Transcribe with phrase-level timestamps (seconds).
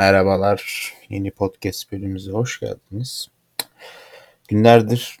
[0.00, 3.28] Merhabalar, yeni podcast bölümümüze hoş geldiniz.
[4.48, 5.18] Günlerdir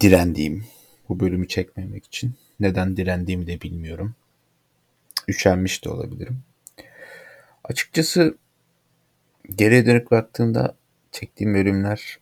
[0.00, 0.66] direndiğim
[1.08, 2.34] bu bölümü çekmemek için.
[2.60, 4.14] Neden direndiğimi de bilmiyorum.
[5.28, 6.42] Üşenmiş de olabilirim.
[7.64, 8.38] Açıkçası
[9.56, 10.76] geriye dönük baktığımda
[11.12, 12.18] çektiğim bölümler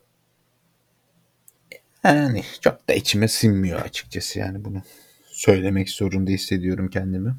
[2.04, 4.82] yani çok da içime sinmiyor açıkçası yani bunu
[5.26, 7.34] söylemek zorunda hissediyorum kendimi.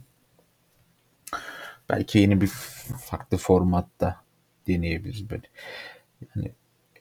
[1.90, 2.52] Belki yeni bir
[2.98, 4.22] farklı formatta
[4.68, 5.48] deneyebiliriz böyle.
[6.36, 6.52] Yani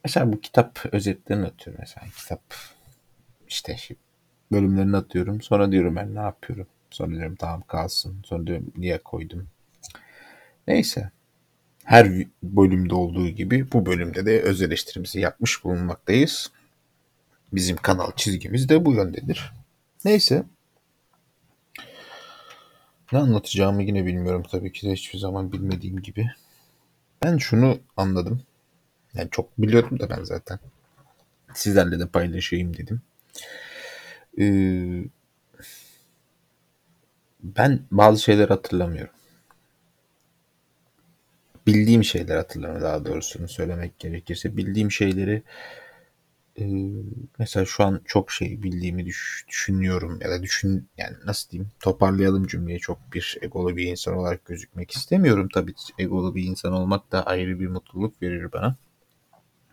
[0.05, 2.43] mesela bu kitap özetlerini atıyorum mesela kitap
[3.49, 3.97] işte şey,
[4.53, 5.43] bölümlerini atıyorum.
[5.43, 6.66] Sonra diyorum ben ne yapıyorum.
[6.91, 8.23] Sonra diyorum tamam kalsın.
[8.25, 9.49] Sonra diyorum niye koydum.
[10.69, 11.11] Neyse.
[11.85, 12.09] Her
[12.43, 16.51] bölümde olduğu gibi bu bölümde de öz eleştirimizi yapmış bulunmaktayız.
[17.52, 19.52] Bizim kanal çizgimiz de bu yöndedir.
[20.05, 20.45] Neyse.
[23.13, 26.31] Ne anlatacağımı yine bilmiyorum tabii ki de hiçbir zaman bilmediğim gibi.
[27.23, 28.43] Ben şunu anladım.
[29.15, 30.59] Yani çok biliyordum da ben zaten.
[31.55, 33.02] Sizlerle de paylaşayım dedim.
[34.39, 35.05] Ee,
[37.43, 39.15] ben bazı şeyler hatırlamıyorum.
[41.67, 44.57] Bildiğim şeyler hatırlamıyorum daha doğrusunu söylemek gerekirse.
[44.57, 45.43] Bildiğim şeyleri
[47.38, 52.46] mesela şu an çok şey bildiğimi düş, düşünüyorum ya da düşün yani nasıl diyeyim toparlayalım
[52.46, 57.26] cümleyi çok bir egolu bir insan olarak gözükmek istemiyorum tabii egolu bir insan olmak da
[57.26, 58.76] ayrı bir mutluluk verir bana.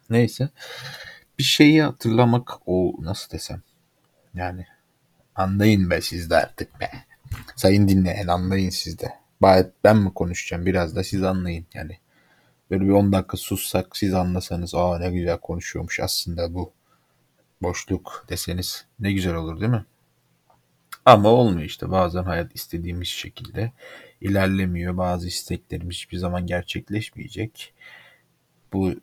[0.09, 0.49] Neyse
[1.39, 3.61] bir şeyi hatırlamak o nasıl desem
[4.33, 4.65] yani
[5.35, 6.89] anlayın be siz de artık be.
[7.55, 9.13] Sayın dinleyen anlayın siz de.
[9.83, 11.99] Ben mi konuşacağım biraz da siz anlayın yani.
[12.71, 16.73] Böyle bir 10 dakika sussak siz anlasanız aa ne güzel konuşuyormuş aslında bu
[17.61, 19.85] boşluk deseniz ne güzel olur değil mi?
[21.05, 23.71] Ama olmuyor işte bazen hayat istediğimiz şekilde
[24.21, 24.97] ilerlemiyor.
[24.97, 27.73] Bazı isteklerimiz hiçbir zaman gerçekleşmeyecek.
[28.73, 28.93] Bu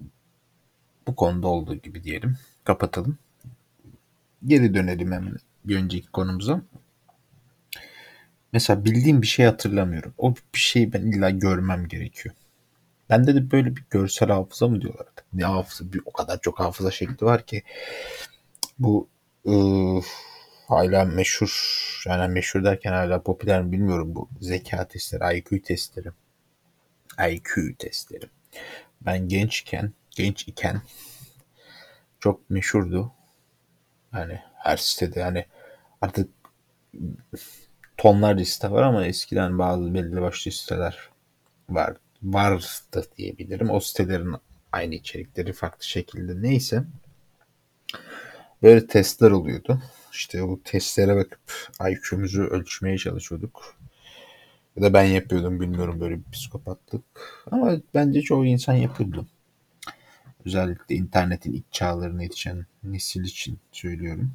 [1.06, 2.38] bu konuda olduğu gibi diyelim.
[2.64, 3.18] Kapatalım.
[4.46, 6.62] Geri dönelim hemen bir önceki konumuza.
[8.52, 10.14] Mesela bildiğim bir şey hatırlamıyorum.
[10.18, 12.34] O bir şeyi ben illa görmem gerekiyor.
[13.10, 15.24] Bende de böyle bir görsel hafıza mı diyorlar artık.
[15.32, 15.92] Ne hafıza?
[15.92, 17.62] Bir, o kadar çok hafıza şekli var ki.
[18.78, 19.08] Bu
[19.46, 20.02] ıı,
[20.68, 26.08] hala meşhur yani meşhur derken hala popüler mi bilmiyorum bu zeka testleri, IQ testleri.
[27.30, 28.26] IQ testleri.
[29.00, 30.82] Ben gençken, genç iken
[32.20, 33.12] çok meşhurdu.
[34.12, 35.46] Yani her sitede yani
[36.00, 36.30] artık
[37.96, 41.10] tonlarca site var ama eskiden bazı belli başlı siteler
[42.24, 42.52] var.
[42.52, 43.70] Vardı diyebilirim.
[43.70, 44.34] O sitelerin
[44.72, 46.84] aynı içerikleri farklı şekilde neyse.
[48.62, 49.82] Böyle testler oluyordu.
[50.12, 53.76] İşte bu testlere bakıp IQ'muzu ölçmeye çalışıyorduk.
[54.76, 57.04] Ya da ben yapıyordum bilmiyorum böyle bir psikopatlık.
[57.50, 59.26] Ama bence çoğu insan yapıyordu.
[60.46, 64.32] Özellikle internetin ilk çağlarına yetişen nesil için söylüyorum.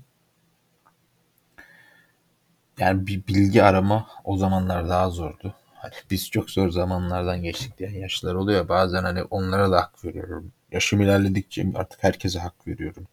[2.79, 5.55] Yani bir bilgi arama o zamanlar daha zordu.
[5.81, 8.69] Hani biz çok zor zamanlardan geçtik diye yaşlar oluyor.
[8.69, 10.51] Bazen hani onlara da hak veriyorum.
[10.71, 13.07] Yaşım ilerledikçe artık herkese hak veriyorum.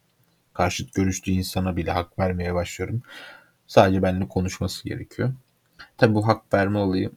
[0.55, 3.03] Karşıt görüşlü insana bile hak vermeye başlıyorum.
[3.67, 5.33] Sadece benimle konuşması gerekiyor.
[5.99, 7.11] Tabi bu hak verme olayı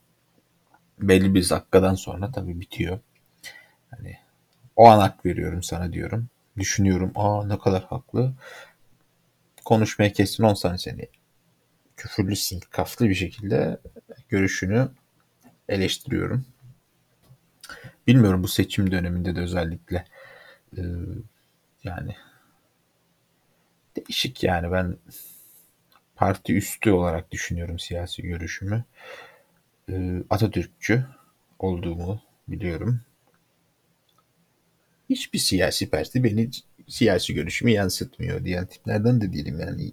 [1.00, 3.00] belli bir dakikadan sonra tabi bitiyor.
[3.92, 4.18] Hani
[4.76, 6.30] o an hak veriyorum sana diyorum.
[6.58, 7.12] Düşünüyorum.
[7.16, 8.34] Aa ne kadar haklı.
[9.66, 11.08] Konuşmaya kesin 10 saniye seni
[11.98, 13.80] küfürlü sinkaflı bir şekilde
[14.30, 14.90] görüşünü
[15.69, 16.46] eleştiriyorum.
[18.07, 20.06] Bilmiyorum bu seçim döneminde de özellikle
[20.78, 20.81] e,
[21.84, 22.16] yani
[23.96, 24.97] değişik yani ben
[26.16, 28.84] parti üstü olarak düşünüyorum siyasi görüşümü.
[29.90, 31.06] E, Atatürkçü
[31.59, 33.01] olduğumu biliyorum.
[35.09, 36.50] Hiçbir siyasi parti beni
[36.88, 39.91] siyasi görüşümü yansıtmıyor diyen tiplerden de değilim yani.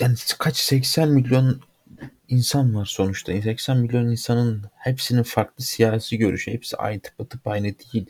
[0.00, 1.60] Yani kaç 80 milyon
[2.28, 3.42] insan var sonuçta.
[3.42, 6.52] 80 milyon insanın hepsinin farklı siyasi görüşü.
[6.52, 8.06] Hepsi aynı tıpatıp aynı değil.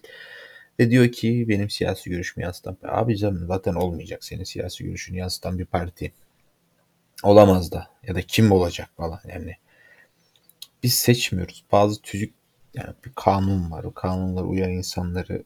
[0.80, 5.58] Ve diyor ki benim siyasi görüşümü yansıtan abi canım zaten olmayacak senin siyasi görüşünü yansıtan
[5.58, 6.12] bir parti.
[7.22, 7.88] Olamaz da.
[8.06, 9.56] Ya da kim olacak falan yani.
[10.82, 11.64] Biz seçmiyoruz.
[11.72, 12.34] Bazı tüzük
[12.74, 13.84] yani bir kanun var.
[13.84, 15.44] O kanunlara uyan insanları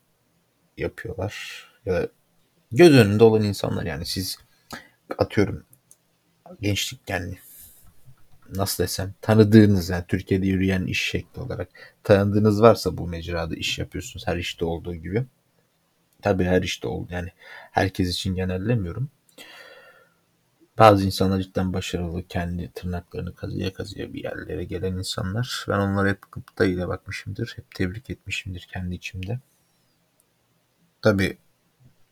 [0.77, 1.65] yapıyorlar.
[1.87, 2.09] Ya da
[2.73, 4.39] göz önünde olan insanlar yani siz
[5.19, 5.65] atıyorum
[6.61, 7.39] gençlik yani
[8.55, 11.69] nasıl desem tanıdığınız yani Türkiye'de yürüyen iş şekli olarak
[12.05, 15.25] tanıdığınız varsa bu mecrada iş yapıyorsunuz her işte olduğu gibi.
[16.23, 17.29] Tabii her işte oldu yani
[17.73, 19.11] herkes için genellemiyorum.
[20.79, 25.67] bazı insanlar cidden başarılı, kendi tırnaklarını kazıya kazıya bir yerlere gelen insanlar.
[25.69, 27.53] Ben onlara hep gıpta ile bakmışımdır.
[27.57, 29.39] Hep tebrik etmişimdir kendi içimde.
[31.03, 31.39] Tabi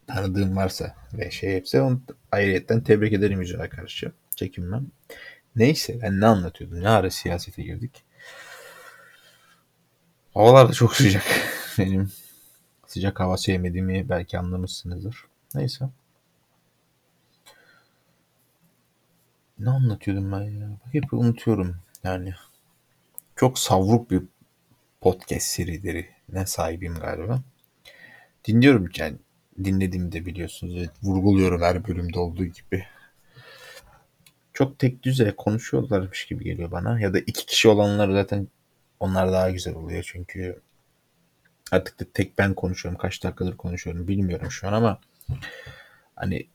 [0.06, 4.12] tanıdığım varsa ve şey hepsi onu ayrıyetten tebrik ederim yüzüne karşı.
[4.36, 4.86] Çekinmem.
[5.56, 6.82] Neyse ben ne anlatıyordum?
[6.82, 8.04] Ne ara siyasete girdik?
[10.34, 11.24] Havalar da çok sıcak.
[11.78, 12.12] Benim
[12.86, 15.24] sıcak hava sevmediğimi belki anlamışsınızdır.
[15.54, 15.88] Neyse.
[19.58, 20.68] Ne anlatıyordum ben ya?
[20.92, 22.34] Hep unutuyorum yani.
[23.36, 24.22] Çok savruk bir
[25.00, 27.42] podcast serileri ne sahibim galiba.
[28.44, 29.16] Dinliyorum yani
[29.64, 30.76] dinlediğimde biliyorsunuz.
[30.76, 32.86] Evet, vurguluyorum her bölümde olduğu gibi.
[34.56, 37.00] Çok tek düze konuşuyorlarmış gibi geliyor bana.
[37.00, 38.48] Ya da iki kişi olanlar zaten
[39.00, 40.60] onlar daha güzel oluyor çünkü
[41.70, 42.98] artık da tek ben konuşuyorum.
[42.98, 45.00] Kaç dakikadır konuşuyorum bilmiyorum şu an ama
[46.14, 46.46] hani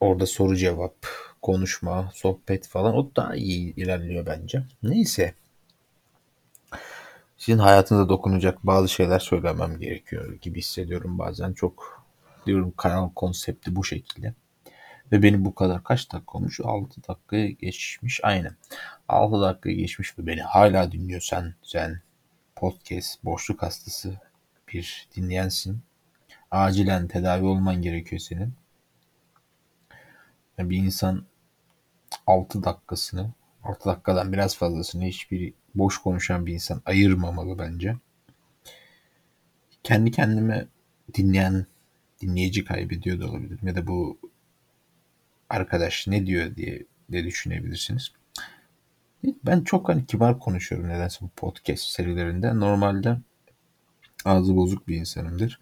[0.00, 0.94] orada soru cevap,
[1.42, 4.62] konuşma, sohbet falan o daha iyi ilerliyor bence.
[4.82, 5.34] Neyse.
[7.36, 11.52] Sizin hayatınıza dokunacak bazı şeyler söylemem gerekiyor gibi hissediyorum bazen.
[11.52, 12.04] Çok
[12.46, 14.34] diyorum kanal konsepti bu şekilde.
[15.12, 16.60] Ve benim bu kadar kaç dakika olmuş?
[16.64, 18.20] 6 dakika geçmiş.
[18.22, 18.56] Aynen.
[19.08, 22.00] 6 dakika geçmiş ve beni hala dinliyorsan sen
[22.56, 24.20] podcast boşluk hastası
[24.72, 25.80] bir dinleyensin.
[26.50, 28.52] Acilen tedavi olman gerekiyor senin.
[30.58, 31.24] Yani bir insan
[32.26, 33.30] 6 dakikasını
[33.62, 37.96] 6 dakikadan biraz fazlasını hiçbir boş konuşan bir insan ayırmamalı bence.
[39.82, 40.66] Kendi kendime
[41.14, 41.66] dinleyen
[42.22, 43.58] dinleyici kaybediyor da olabilir.
[43.62, 44.18] Ya da bu
[45.50, 48.12] arkadaş ne diyor diye de düşünebilirsiniz.
[49.24, 52.60] Ben çok hani kibar konuşuyorum nedense bu podcast serilerinde.
[52.60, 53.18] Normalde
[54.24, 55.60] ağzı bozuk bir insanımdır.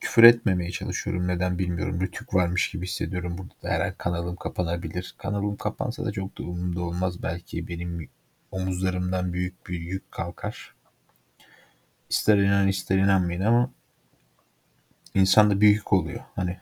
[0.00, 1.28] Küfür etmemeye çalışıyorum.
[1.28, 2.00] Neden bilmiyorum.
[2.00, 3.68] Rütük varmış gibi hissediyorum burada da.
[3.68, 5.14] Her an kanalım kapanabilir.
[5.18, 7.22] Kanalım kapansa da çok da umurumda olmaz.
[7.22, 8.08] Belki benim
[8.50, 10.74] omuzlarımdan büyük bir yük kalkar.
[12.10, 13.70] İster inan ister inanmayın ama
[15.14, 16.20] insanda bir yük oluyor.
[16.36, 16.60] Hani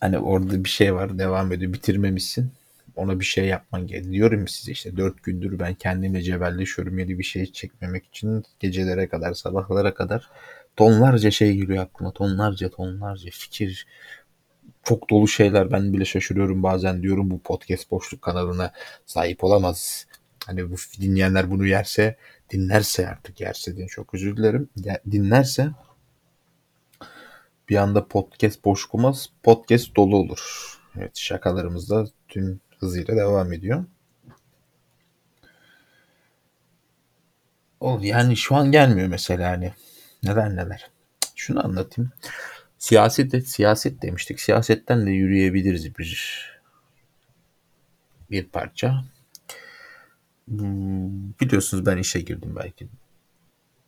[0.00, 2.52] hani orada bir şey var devam ediyor bitirmemişsin
[2.96, 4.12] ona bir şey yapman gerekiyor.
[4.12, 9.34] Diyorum size işte dört gündür ben kendimle cebelleşiyorum yeni bir şey çekmemek için gecelere kadar
[9.34, 10.28] sabahlara kadar
[10.76, 13.86] tonlarca şey geliyor aklıma tonlarca tonlarca fikir
[14.84, 18.72] çok dolu şeyler ben bile şaşırıyorum bazen diyorum bu podcast boşluk kanalına
[19.06, 20.06] sahip olamaz.
[20.46, 22.16] Hani bu dinleyenler bunu yerse
[22.50, 24.68] dinlerse artık yerse diye çok özür dilerim.
[25.10, 25.70] Dinlerse
[27.68, 29.30] bir anda podcast boş olmaz.
[29.42, 30.72] Podcast dolu olur.
[30.96, 33.84] Evet şakalarımız da tüm hızıyla devam ediyor.
[37.80, 39.74] O yani şu an gelmiyor mesela hani.
[40.22, 40.90] Neden neler?
[41.36, 42.12] Şunu anlatayım.
[42.78, 44.40] Siyaset siyaset demiştik.
[44.40, 46.46] Siyasetten de yürüyebiliriz bir
[48.30, 49.04] bir parça.
[50.48, 52.88] Hmm, biliyorsunuz ben işe girdim belki.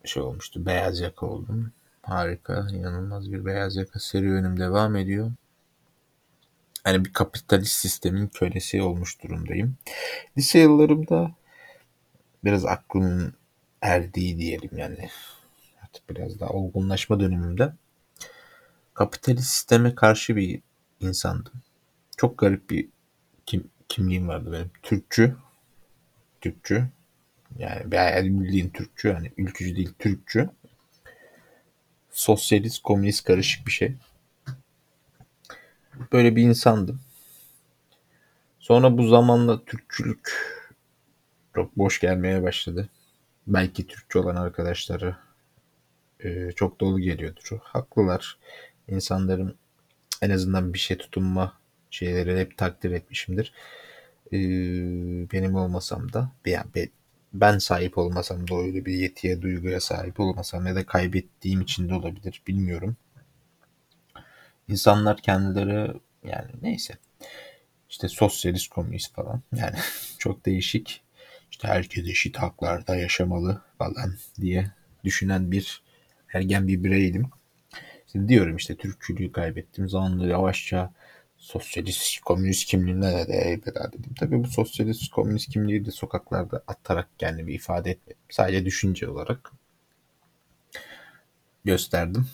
[0.05, 0.65] Şey olmuştu.
[0.65, 1.71] Beyaz yaka oldum.
[2.01, 5.31] Harika, inanılmaz bir beyaz yaka serüvenim devam ediyor.
[6.83, 9.75] Hani bir kapitalist sistemin kölesi olmuş durumdayım.
[10.37, 11.31] Lise yıllarımda
[12.43, 13.33] biraz aklım
[13.81, 15.09] erdiği diyelim yani.
[15.83, 17.73] Artık biraz daha olgunlaşma dönemimde
[18.93, 20.61] kapitalist sisteme karşı bir
[20.99, 21.53] insandım.
[22.17, 22.89] Çok garip bir
[23.45, 24.71] kim, kimliğim vardı benim.
[24.83, 25.35] Türkçü.
[26.41, 26.87] Türkçü.
[27.57, 27.91] Yani
[28.39, 29.11] bildiğin Türkçü.
[29.13, 30.49] Hani ülkücü değil Türkçü
[32.11, 33.95] sosyalist, komünist karışık bir şey.
[36.11, 37.01] Böyle bir insandım.
[38.59, 40.31] Sonra bu zamanla Türkçülük
[41.55, 42.89] çok boş gelmeye başladı.
[43.47, 45.15] Belki Türkçe olan arkadaşları
[46.19, 47.59] e, çok dolu geliyordur.
[47.63, 48.37] Haklılar.
[48.87, 49.55] İnsanların
[50.21, 51.53] en azından bir şey tutunma
[51.89, 53.53] şeyleri hep takdir etmişimdir.
[54.31, 54.37] E,
[55.31, 56.65] benim olmasam da yani
[57.33, 61.93] ben sahip olmasam da öyle bir yetiye, duyguya sahip olmasam ya da kaybettiğim için de
[61.93, 62.97] olabilir bilmiyorum.
[64.67, 65.93] İnsanlar kendileri
[66.23, 66.93] yani neyse
[67.89, 69.75] işte sosyalist komünist falan yani
[70.17, 71.01] çok değişik
[71.51, 74.71] işte herkes eşit haklarda yaşamalı falan diye
[75.03, 75.83] düşünen bir
[76.33, 77.29] ergen bir bireydim.
[78.11, 79.89] Şimdi diyorum işte Türkçülüğü kaybettim.
[79.89, 80.93] Zamanla yavaşça
[81.39, 84.13] sosyalist, komünist kimliğine de elveda dedim.
[84.19, 88.21] Tabii bu sosyalist, komünist kimliği de sokaklarda atarak kendimi ifade etmedim.
[88.29, 89.51] Sadece düşünce olarak
[91.65, 92.27] gösterdim.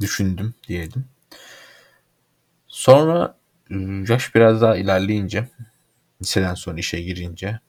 [0.00, 1.04] Düşündüm diyelim.
[2.68, 3.36] Sonra
[3.70, 5.48] ıı, yaş biraz daha ilerleyince,
[6.22, 7.60] liseden sonra işe girince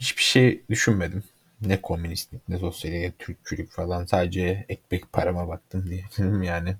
[0.00, 1.24] hiçbir şey düşünmedim.
[1.60, 4.04] Ne komünistlik, ne sosyalist, Türkçülük falan.
[4.04, 6.76] Sadece ekmek parama baktım diyelim yani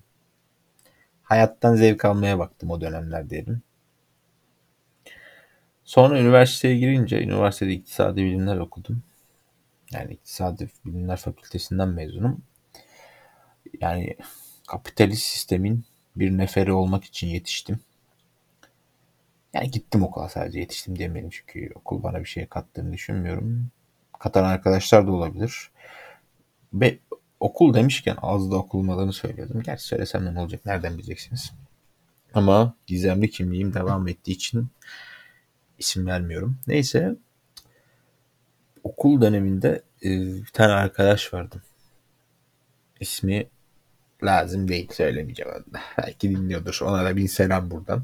[1.33, 3.62] hayattan zevk almaya baktım o dönemler diyelim.
[5.85, 9.03] Sonra üniversiteye girince üniversitede iktisadi bilimler okudum.
[9.93, 12.43] Yani iktisadi bilimler fakültesinden mezunum.
[13.81, 14.17] Yani
[14.67, 15.85] kapitalist sistemin
[16.17, 17.81] bir neferi olmak için yetiştim.
[19.55, 23.71] Yani gittim okula sadece yetiştim demeyelim çünkü okul bana bir şey kattığını düşünmüyorum.
[24.19, 25.71] Katan arkadaşlar da olabilir.
[26.75, 26.99] Ve
[27.42, 29.62] okul demişken az da okulmadığını söylüyordum.
[29.62, 31.52] Gerçi söylesem ne olacak nereden bileceksiniz.
[32.34, 34.68] Ama gizemli kimliğim devam ettiği için
[35.78, 36.58] isim vermiyorum.
[36.66, 37.16] Neyse
[38.84, 41.62] okul döneminde e, bir tane arkadaş vardı.
[43.00, 43.46] İsmi
[44.22, 45.52] lazım değil söylemeyeceğim.
[45.99, 46.78] Belki dinliyordur.
[46.82, 48.02] Ona da bir selam buradan.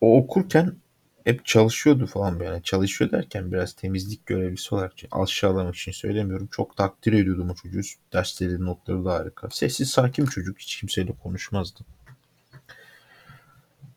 [0.00, 0.76] O okurken
[1.24, 2.62] hep çalışıyordu falan böyle.
[2.62, 6.48] Çalışıyor derken biraz temizlik görevlisi olarak aşağılamak için söylemiyorum.
[6.52, 7.80] Çok takdir ediyordum o çocuğu.
[8.12, 9.48] Dersleri, notları da harika.
[9.50, 10.58] Sessiz, sakin çocuk.
[10.58, 11.80] Hiç kimseyle konuşmazdı.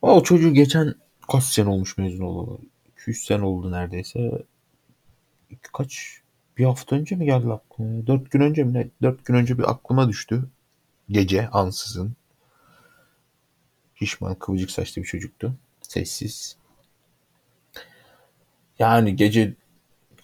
[0.01, 0.96] O çocuğu geçen
[1.31, 2.57] kaç sene olmuş mezun olalı?
[2.91, 4.46] 200 sene oldu neredeyse.
[5.74, 6.22] Kaç?
[6.57, 8.07] Bir hafta önce mi geldi aklıma?
[8.07, 8.74] Dört gün önce mi?
[8.74, 8.89] Ne?
[9.01, 10.43] Dört gün önce bir aklıma düştü.
[11.10, 12.15] Gece ansızın.
[13.96, 15.53] Şişman kıvırcık saçlı bir çocuktu.
[15.81, 16.57] Sessiz.
[18.79, 19.53] Yani gece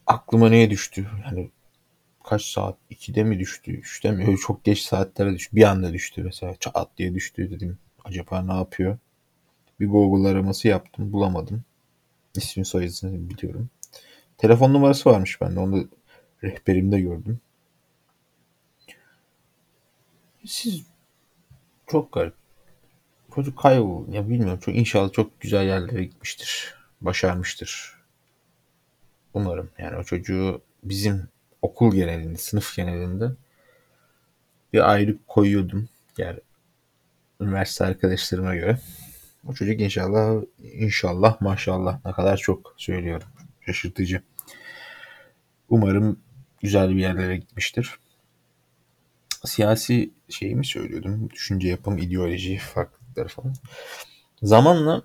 [0.08, 1.08] aklıma neye düştü?
[1.26, 1.52] Yani
[2.24, 2.78] kaç saat?
[2.92, 3.72] 2'de mi düştü?
[3.72, 4.26] 3'te mi?
[4.28, 5.56] Öyle çok geç saatlere düştü.
[5.56, 6.56] Bir anda düştü mesela.
[6.60, 7.78] Çat diye düştü dedim.
[8.06, 8.98] Acaba ne yapıyor?
[9.80, 11.14] Bir Google araması yaptım.
[11.14, 11.64] Bulamadım.
[12.36, 13.70] İsmi soyadını biliyorum.
[14.38, 15.60] Telefon numarası varmış bende.
[15.60, 15.90] Onu
[16.44, 17.40] rehberimde gördüm.
[20.46, 20.84] Siz
[21.88, 22.34] çok garip.
[23.36, 24.12] Çocuk kayboldu.
[24.12, 24.60] Ya bilmiyorum.
[24.60, 26.76] Çok, inşallah çok güzel yerlere gitmiştir.
[27.02, 28.03] Başarmıştır.
[29.34, 29.70] Umarım.
[29.78, 31.30] Yani o çocuğu bizim
[31.62, 33.32] okul genelinde, sınıf genelinde
[34.74, 35.90] bir ayrı koyuyordum.
[36.18, 36.40] Yani
[37.42, 38.80] üniversite arkadaşlarıma göre.
[39.48, 43.28] O çocuk inşallah, inşallah maşallah ne kadar çok söylüyorum.
[43.62, 44.22] Şaşırtıcı.
[45.70, 46.20] Umarım
[46.62, 48.00] güzel bir yerlere gitmiştir.
[49.46, 51.30] Siyasi şeyi mi söylüyordum?
[51.30, 53.54] Düşünce yapım, ideoloji farklılıkları falan.
[54.42, 55.02] Zamanla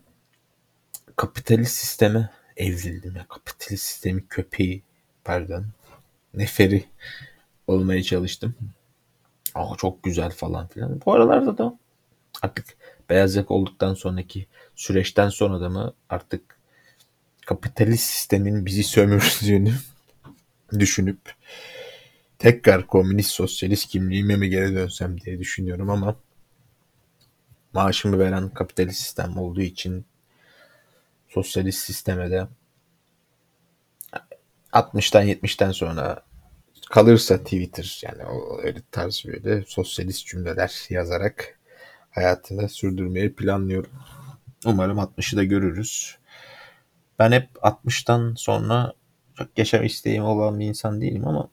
[1.16, 3.16] kapitalist sisteme evrildim.
[3.16, 3.26] Ya.
[3.28, 4.82] Kapitalist sistemi köpeği,
[5.24, 5.66] pardon,
[6.34, 6.84] neferi
[7.66, 8.54] olmaya çalıştım.
[9.54, 11.00] Aa, çok güzel falan filan.
[11.06, 11.78] Bu aralarda da
[12.42, 12.66] artık
[13.10, 14.46] beyaz yaka olduktan sonraki
[14.76, 16.58] süreçten sonra da mı artık
[17.46, 19.72] kapitalist sistemin bizi sömürdüğünü
[20.78, 21.18] düşünüp
[22.38, 26.16] tekrar komünist sosyalist kimliğime mi geri dönsem diye düşünüyorum ama
[27.72, 30.04] maaşımı veren kapitalist sistem olduğu için
[31.28, 32.48] sosyalist sisteme de
[34.72, 36.22] 60'tan 70'ten sonra
[36.90, 41.58] kalırsa Twitter yani o öyle tarz böyle sosyalist cümleler yazarak
[42.10, 43.90] hayatını sürdürmeyi planlıyorum.
[44.66, 46.18] Umarım 60'ı da görürüz.
[47.18, 48.92] Ben hep 60'tan sonra
[49.34, 51.48] çok yaşam isteğim olan bir insan değilim ama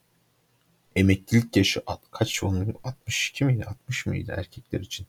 [0.95, 2.73] emeklilik yaşı kaç olmuyor?
[2.83, 3.65] 62 miydi?
[3.65, 5.07] 60 mıydı erkekler için?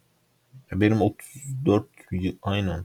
[0.71, 2.85] Ya benim 34 yıl aynen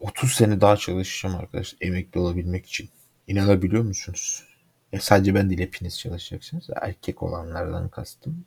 [0.00, 2.90] 30 sene daha çalışacağım arkadaşlar emekli olabilmek için.
[3.26, 4.44] İnanabiliyor musunuz?
[4.92, 6.70] Ya sadece ben değil hepiniz çalışacaksınız.
[6.82, 8.44] Erkek olanlardan kastım.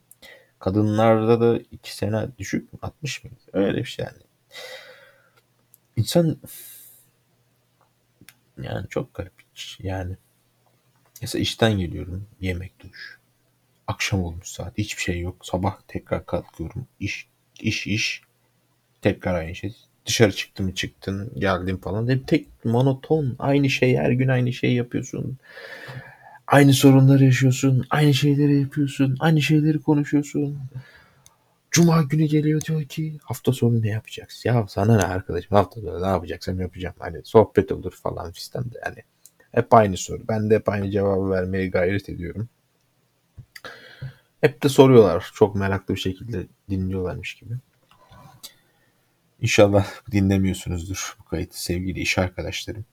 [0.59, 2.79] Kadınlarda da 2 sene düşük mü?
[2.81, 3.35] 60 mıydı?
[3.53, 4.17] Öyle bir şey yani.
[5.95, 6.37] İnsan
[8.61, 9.33] yani çok garip.
[9.79, 10.17] Yani
[11.21, 12.27] mesela işten geliyorum.
[12.39, 13.19] Yemek duş.
[13.87, 14.77] Akşam olmuş saat.
[14.77, 15.45] Hiçbir şey yok.
[15.45, 16.87] Sabah tekrar kalkıyorum.
[16.99, 17.27] İş,
[17.59, 18.21] iş, iş.
[19.01, 19.75] Tekrar aynı şey.
[20.05, 22.09] Dışarı çıktım çıktın, geldin falan.
[22.09, 23.35] Hep tek monoton.
[23.39, 23.97] Aynı şey.
[23.97, 25.37] Her gün aynı şey yapıyorsun.
[26.47, 27.85] Aynı sorunları yaşıyorsun.
[27.89, 29.15] Aynı şeyleri yapıyorsun.
[29.19, 30.59] Aynı şeyleri konuşuyorsun.
[31.71, 34.49] Cuma günü geliyor diyor ki hafta sonu ne yapacaksın?
[34.49, 36.95] Ya sana ne arkadaşım hafta sonu ne yapacaksam yapacağım.
[36.99, 38.97] Hani sohbet olur falan fistan da yani.
[39.51, 40.21] Hep aynı soru.
[40.27, 42.49] Ben de hep aynı cevabı vermeye gayret ediyorum.
[44.41, 45.31] Hep de soruyorlar.
[45.33, 47.53] Çok meraklı bir şekilde dinliyorlarmış gibi.
[49.43, 52.85] İnşallah dinlemiyorsunuzdur bu kayıtı sevgili iş arkadaşlarım.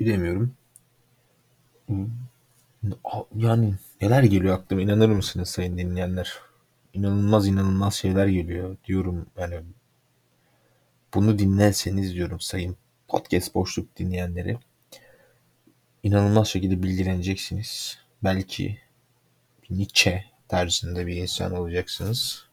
[0.00, 0.54] Bilemiyorum.
[3.36, 6.32] Yani neler geliyor aklıma inanır mısınız sayın dinleyenler?
[6.92, 9.60] İnanılmaz inanılmaz şeyler geliyor diyorum yani.
[11.14, 12.76] Bunu dinlerseniz diyorum sayın
[13.08, 14.58] podcast boşluk dinleyenleri.
[16.02, 17.98] İnanılmaz şekilde bilgileneceksiniz.
[18.24, 18.78] Belki
[19.70, 22.49] Nietzsche tarzında bir insan olacaksınız.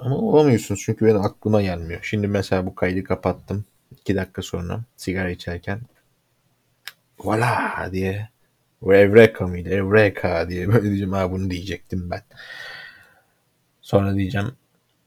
[0.00, 2.00] Ama olamıyorsunuz çünkü benim aklıma gelmiyor.
[2.02, 3.64] Şimdi mesela bu kaydı kapattım.
[3.90, 5.80] 2 dakika sonra sigara içerken
[7.18, 8.28] voila diye
[8.82, 9.68] Bu Evreka mıydı?
[9.68, 11.12] Evreka diye böyle diyeceğim.
[11.12, 12.22] Ha bunu diyecektim ben.
[13.82, 14.52] Sonra diyeceğim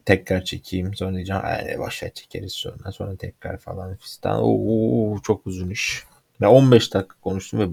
[0.04, 0.94] tekrar çekeyim.
[0.94, 2.92] Sonra diyeceğim yani başla çekeriz sonra.
[2.92, 4.40] Sonra tekrar falan fistan.
[4.42, 6.04] Oo, çok uzun iş.
[6.40, 7.68] Ben 15 dakika konuştum ve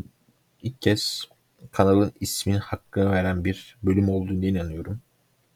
[0.62, 1.24] ilk kez
[1.72, 5.02] kanalın ismini hakkını veren bir bölüm olduğunu inanıyorum.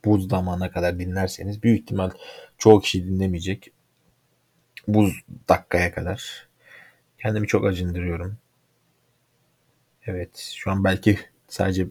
[0.06, 2.10] Bu zamana kadar dinlerseniz büyük ihtimal
[2.58, 3.72] çoğu kişi dinlemeyecek.
[4.88, 5.10] Bu
[5.50, 6.48] dakikaya kadar.
[7.22, 8.38] Kendimi çok acındırıyorum.
[10.06, 11.88] Evet şu an belki sadece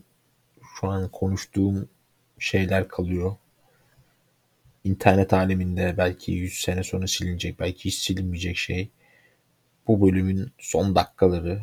[0.81, 1.89] şu an konuştuğum
[2.39, 3.37] şeyler kalıyor.
[4.85, 8.91] İnternet aleminde belki 100 sene sonra silinecek, belki hiç silinmeyecek şey.
[9.87, 11.63] Bu bölümün son dakikaları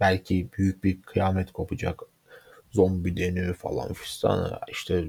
[0.00, 2.02] belki büyük bir kıyamet kopacak.
[2.70, 4.60] Zombi deniyor falan fistan.
[4.68, 5.04] İşte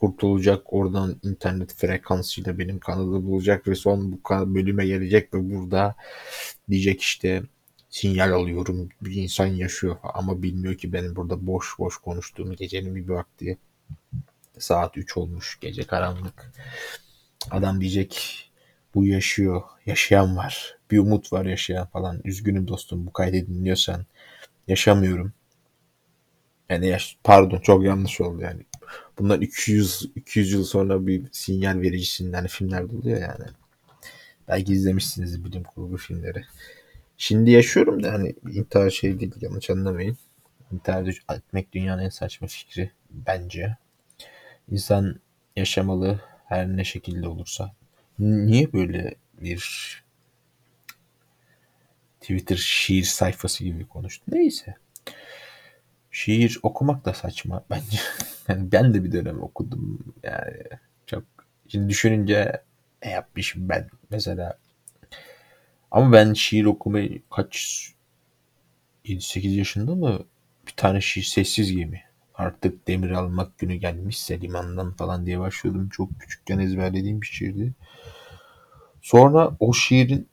[0.00, 5.94] kurtulacak oradan internet frekansıyla benim kanalı bulacak ve son bu bölüme gelecek ve burada
[6.70, 7.42] diyecek işte
[7.90, 13.08] sinyal alıyorum bir insan yaşıyor ama bilmiyor ki benim burada boş boş konuştuğumu gecenin bir
[13.08, 13.58] vakti
[14.58, 16.52] saat 3 olmuş gece karanlık.
[17.50, 18.40] Adam diyecek
[18.94, 22.20] bu yaşıyor yaşayan var bir umut var yaşayan falan.
[22.24, 24.06] Üzgünüm dostum bu kaydı dinliyorsan
[24.68, 25.32] yaşamıyorum.
[26.68, 28.62] Yani yaş pardon çok yanlış oldu yani
[29.18, 33.44] bunlar 200 200 yıl sonra bir sinyal vericisin hani filmlerde oluyor yani
[34.48, 36.44] belki izlemişsiniz bilim kurgu filmleri
[37.18, 40.16] Şimdi yaşıyorum da hani intihar şey değil yanlış anlamayın.
[40.72, 43.76] İntihar etmek dünyanın en saçma fikri bence.
[44.70, 45.20] İnsan
[45.56, 47.74] yaşamalı her ne şekilde olursa.
[48.18, 50.04] Niye böyle bir
[52.20, 54.24] Twitter şiir sayfası gibi konuştu?
[54.28, 54.74] Neyse.
[56.14, 57.98] Şiir okumak da saçma bence.
[58.48, 60.14] Yani ben de bir dönem okudum.
[60.22, 60.62] Yani
[61.06, 61.24] çok
[61.68, 62.62] şimdi düşününce
[63.04, 64.58] ne yapmışım ben mesela
[65.90, 67.88] ama ben şiir okumayı kaç
[69.04, 70.24] 7-8 yaşında mı
[70.66, 72.02] bir tane şiir sessiz gemi.
[72.34, 75.88] Artık demir almak günü gelmişse limandan falan diye başlıyordum.
[75.88, 77.72] Çok küçükken ezberlediğim bir şiirdi.
[79.02, 80.28] Sonra o şiirin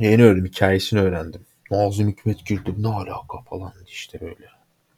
[0.00, 1.46] yeni öğrendim, hikayesini öğrendim.
[1.70, 4.53] Nazım Hikmet Gürdür ne alaka falan işte böyle.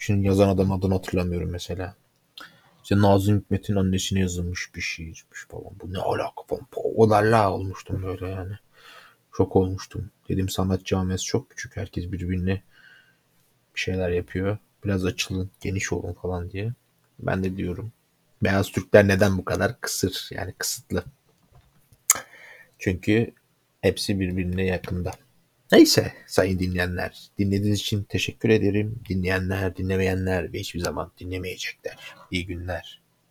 [0.07, 1.95] Şimdi yazan adam adını hatırlamıyorum mesela.
[2.83, 5.73] İşte Nazım Hikmet'in annesine yazılmış bir şiirmiş falan.
[5.83, 6.66] Bu ne alaka falan.
[6.75, 8.53] O da olmuştum böyle yani.
[9.37, 10.11] Şok olmuştum.
[10.29, 11.77] Dedim sanat camiası çok küçük.
[11.77, 12.62] Herkes birbirine
[13.75, 14.59] bir şeyler yapıyor.
[14.85, 16.73] Biraz açılın, geniş olun falan diye.
[17.19, 17.92] Ben de diyorum.
[18.42, 20.29] Beyaz Türkler neden bu kadar kısır?
[20.33, 21.05] Yani kısıtlı.
[22.79, 23.33] Çünkü
[23.81, 25.11] hepsi birbirine yakında.
[25.72, 27.31] Neyse sayın dinleyenler.
[27.38, 29.02] Dinlediğiniz için teşekkür ederim.
[29.09, 31.96] Dinleyenler, dinlemeyenler ve hiçbir zaman dinlemeyecekler.
[32.31, 33.06] İyi günler.